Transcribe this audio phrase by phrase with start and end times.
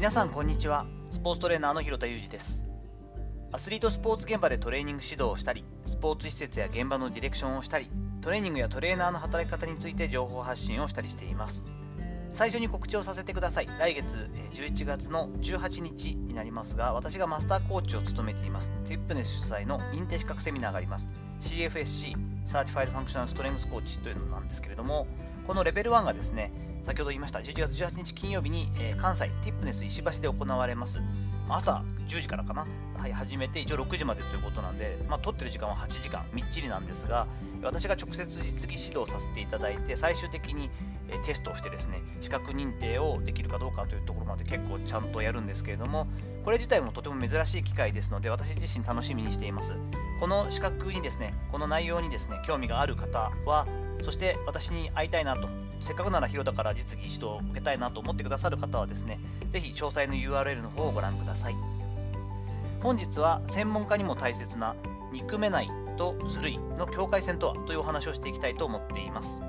[0.00, 0.86] 皆さんこんにちは。
[1.10, 2.64] スポーツトレーナーの広田裕二です。
[3.52, 7.90] アスリートスポーツ現場でトレーニング指導をしたりスポーツ施設や現場のディレクションをしたり
[8.22, 11.66] トレーニングやトレーナーの働き方について情報発信をしたりしています。
[12.32, 13.68] 最初に告知をさせてください。
[13.78, 18.70] 来月11月の18日になりますが私がマスターコーチを務めています。
[18.86, 21.10] ティップネス主催の認定資格セミナーがあります。
[21.40, 25.06] CFSC Certified Functional Strength Coach というのなんですけれども
[25.46, 31.00] このレベル1がですね先ほど言いました11月18日金曜日に、えー、関西ティップネス石橋で行われます。
[31.48, 32.64] 朝10時からかな、
[32.96, 36.24] はい、始めて一応6時までということなんで、まあ、撮ってる時間は8時間。
[36.32, 37.26] みっちりなんですが
[37.62, 40.70] 私が直接実技指導させていただいて最終的に
[41.08, 46.06] えテストをしてですね資格認定をできるかどうかというところまで結構ちゃんとやるんですけれども
[46.44, 49.74] これ自体もとても珍しい機会ですので私自身楽しみにしています。
[50.20, 53.66] この資格にですねこの内容にですね興味がある方は
[54.02, 55.48] そして私に会いたいなと
[55.80, 59.18] せっかくなら広田から実技指導を受けたいなと思ってくださる方はですね
[59.52, 61.56] ぜひ詳細の URL の方をご覧ください。
[62.82, 64.74] 本日は専門家にも大切な
[65.12, 69.42] 憎めないとずるいの境界線とはというお話をしていきたいと思っています。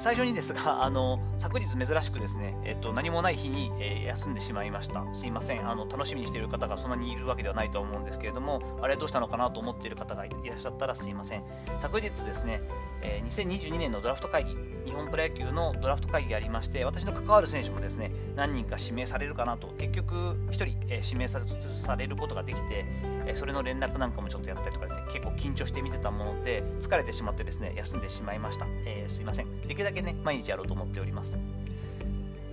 [0.00, 5.04] 最初にですが、 あの昨日珍しくですね、えっと、何もない日に、えー、休んでしまいました。
[5.12, 11.42] すいませんあの、楽しみにしている方がそんなにいるわけではないと思うんですけれども、あれどうしたのかなと思っている方がいらっしゃったらすいません。
[11.80, 12.62] 昨日ですね、
[13.02, 14.56] えー、2022年のドラフト会議、
[14.86, 22.86] 日本プロ野球のドラフト会議がありまして、私の関わる選手もですね、何人か指名されるかなと、結局1人、えー、指名されることができて、
[23.26, 28.66] えそれの連絡なんかもちょっとやったりとかですね、結構緊張して見てたもので、疲れてしまってですね、休んでしまいました。
[28.86, 29.60] えすいません。
[29.62, 31.36] できるだけね、毎日やろうと思っております。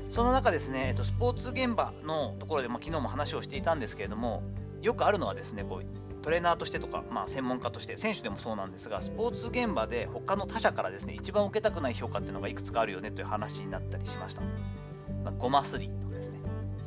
[0.10, 4.42] その中ですね、えっと、スポーツ現場のところで、まあ、昨日も話をしていたんですけれども、
[4.82, 14.42] よくあるのはですね、こうトレーナーとしてとか、まあ、専門家として、選手でもそうなんですが、スポーツ現場で他の他者からですね、一番受けたくない評価っていうのがいくつかあるよねという話になったりしました。
[15.24, 16.40] まあ、ごますりとかですね、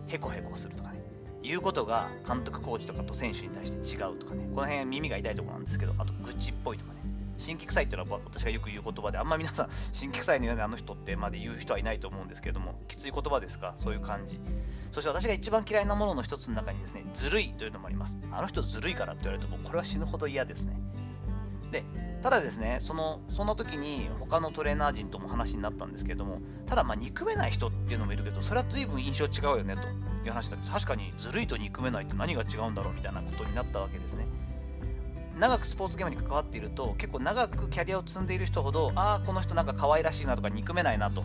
[0.08, 1.02] へこへこするとかね、
[1.42, 6.99] 言うことが監督、コーチとかと選手に対して違うとかね、この辺耳が痛いところなんですけど、あと愚痴っぽいとかね、
[7.40, 14.40] 新規臭いっていうのは私がよく言う言葉で、あんま皆さん、新規臭いのようにあの人ってまで言う人はいないと思うんですけれども、きつい言葉ですか、そういう感じ。
[14.92, 18.18] そして私が一番嫌いなものの一つの中にですね、ずるいというのもあります。
[18.30, 20.80] あの人ずるいからって言われると、もうこれは死ぬほど嫌ですね。
[21.70, 21.84] で、
[22.22, 29.82] ただですね、そのその時に他のトレーナー陣とも話になったんですけれども、ただ、まあ憎めない人っていうのもいるけど、それは随分印象違うよねと
[30.26, 34.26] いう話だ確かにずるいと憎めないって何が違うんだろうみたいなことになったわけですね。
[35.38, 41.24] 長くスポーツゲームに関わっていると結構長くキャリアを積んでいる人ほどああこの人なんか可愛らしいなとか憎めないなと。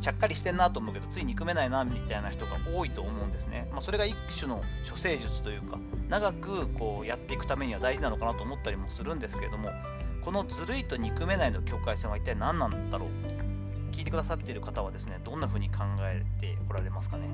[0.00, 4.60] ちゃっかりしてんなと思うけどつい憎めないなみたいな人が多いと思うんですね、まあ、それが一種の
[4.90, 5.78] 処世術というか
[6.10, 9.70] 長くこうやっていくためには大事なのかなと思ったりもするんですけれども
[10.22, 13.08] このずるいと憎めないの境界線は一体何なんだろう？
[13.92, 17.26] 聞いてくださっている方はですねどんな風に考えておられますかね？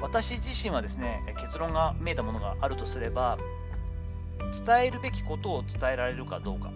[0.00, 3.36] 私自身はですね結論が見えたものがあるとすれば
[4.66, 6.70] 伝えるべきことを伝えられるかどうか。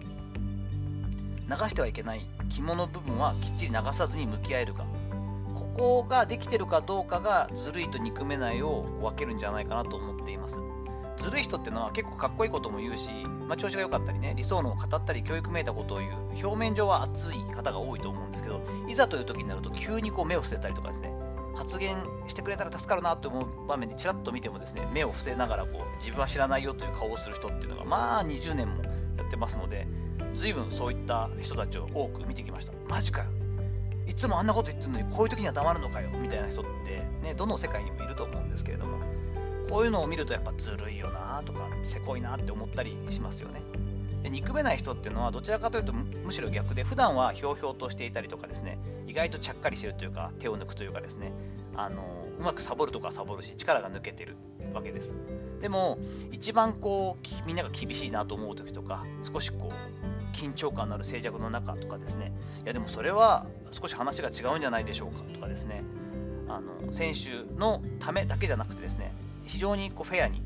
[1.49, 4.85] 流してはいけない肝の部分はきっちり流さずに向き合えるか。
[5.55, 10.61] ここができてるかどうかがずるいと憎めないを分けるんじゃないかなと思っています。
[11.17, 13.11] ずるい人ってのは結構かっこいいことも言うし、
[13.47, 16.11] まあ、調子が良かったりね理想のを語ったり教育めいたことを言う。
[16.43, 21.22] 表面上は熱い方が多いと思うんですけどいざという時になると急にこう目を伏せたりとかですね。
[21.55, 21.95] 発言
[22.27, 29.87] してくれたら助かるなと思う場面でちらっと見てもですね目を伏せながらこう自分は知らないよという顔をする人っていうのがまあ20年もやってますので
[30.33, 32.73] 随分そういった人たちを多く見てきました。
[32.87, 33.27] マジかよ。
[34.05, 36.09] いつもあんなこと言ってるのにこういう時には黙るのかよ。
[36.09, 38.97] みたいな人ってねどの世界にもいると思うんですけれども
[39.69, 43.61] こういうのを見るとやっぱずるいよなとかせこいなって思ったりしますよね。
[44.23, 51.33] で憎めない人っていうのはどちらかというとむしろ逆で普段はひょうひょうとしていたりとかですね意外とちゃっかりしてるというか手を抜くというかですね
[51.75, 52.03] あの
[52.39, 54.35] うまくサボるとかサボるし力が抜けてる
[54.73, 55.13] わけです。
[55.61, 55.99] でも
[56.31, 62.31] 一番こうみんなが厳しいなと思う時とか少しこう緊張感のある静寂の中とかですね。
[62.63, 65.83] いやでもそれは少し話が違うんじゃないでしょうかとかですね。
[66.47, 69.13] あの選手のためだけじゃなくてですね
[69.45, 70.41] 非常にこうフェアに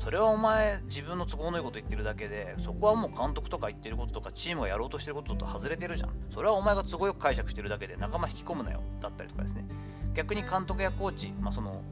[0.00, 6.10] それはお前自分の都合のいいこと言ってるだけでそこはもう監督とか言ってることとかチームがやろうとしてることと外れてるじゃん。
[6.32, 8.82] それはお前が都合よく解釈してるだけで仲間引き込むなよ。
[9.02, 9.66] だったりとかですね。
[10.14, 11.82] 逆に監督やコーチ、まあ、その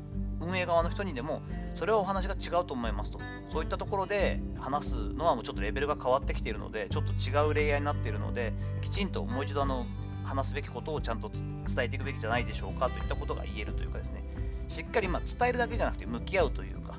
[0.40, 1.42] 運営側の人にでも
[1.74, 3.20] それはお話が違うと思いますと。
[3.50, 9.84] そういったところで話すのはもうちょっとレベルが変わってきているのでちょっと違うレイヤーになっているのできちんともう一度あの
[10.24, 11.44] 話すべきことをちゃんと伝
[11.84, 14.22] えていくべきじゃないでしょうかといったことが言えるというかですね。
[14.68, 16.98] しっかりま伝えるだけじゃなくて向き合うというか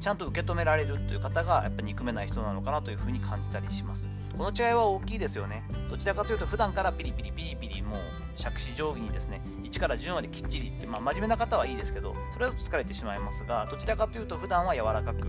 [0.00, 4.06] ちゃんと受け止められるという方がやっぱ憎めない人なのかなというふうに感じたりします。
[4.36, 5.62] この違いは大きいですよね。
[5.90, 7.98] どちらかというと、普段からピリピリピリピリ、もう
[8.34, 15.26] 杓子定規にですね、1から10まできっちりって、まあ、真面目な方はいいですけど、それだと疲れてしまいますが、どちらかというと、普段は柔らかく、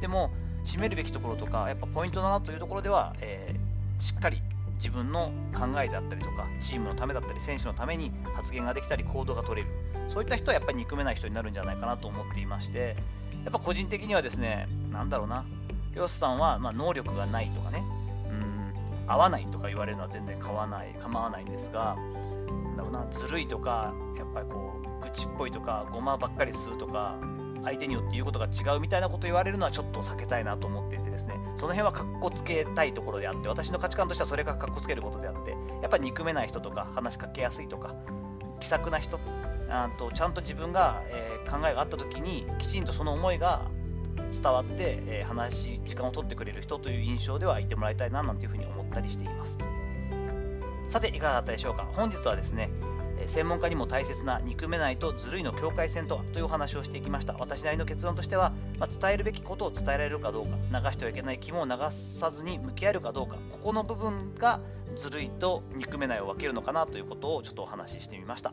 [0.00, 0.30] でも、
[0.64, 4.40] 締めるべきところとか、やっぱポイントだなというところでは、えー、しっかり
[4.74, 9.74] 自分の考えであったりとか、チームのためだったり、選手のために発言ができたり、行動が取れる、
[10.08, 12.96] そういった人はやっぱり憎めない人になるんじゃないかなと思っていまして、
[13.44, 15.44] やっぱ個人的にはですね、なんだろうな、
[15.94, 17.82] 漁師さんはま能力がないとかね、
[18.28, 27.16] うん、合わないとか言われるのは全然構わない構わないんですが、なんだろうな、ずるいとか、やっぱりこう、愚痴っぽいとか、ごまばっかり吸うとか、
[27.64, 37.94] 相手によって言うことが違うみたいなこと言われるのはちょっと避けたいなと思っていてですね、その辺はかっこつけたいところであって、私の価値観としてはそれがかっこつけることであって、やっぱり憎めない人とか、話しかけやすいとか、
[38.60, 39.18] 気さくな人、
[39.68, 43.62] あとちゃんと自分が、えー、考えがあった時に、きちんとその思いが
[44.32, 49.58] 伝わって、えー、話、時間を取ってくれる人という印象ではいてもらいたいななんていうふうに思ったりしています。
[50.88, 51.88] さて、いかがだったでしょうか？
[51.92, 52.70] 本日はですね、
[53.26, 57.34] 専門家にも大切な憎めないとずるいの境界線とはというお話をしていきました。
[57.38, 64.60] 私なりの結論としては、まあ、伝えるべきことを伝えられるかどうか流してはいけない肝を流さずに向き合えるかどうかここの部分が
[64.96, 68.52] ずるいと憎めないを分けるのかなということをちょっとお話ししてみました。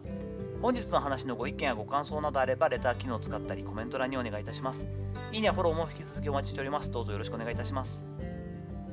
[0.62, 4.88] 本日の話のご意見やご感想などあればレター機能を使ったりコメント欄にお願いいたします。
[5.32, 6.92] いいねやフォローも引き続きお待ちしております。
[6.92, 8.06] どうぞよろしくお願いいたします。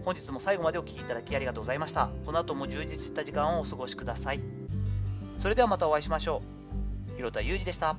[0.04, 2.08] 本日も最後までお聴きいただきありがとうございました。
[2.24, 4.40] この後も充実した時間をお過ごしください。
[5.38, 6.42] それではまたお会いしましょ
[7.12, 7.16] う。
[7.16, 7.96] 広田裕二でした。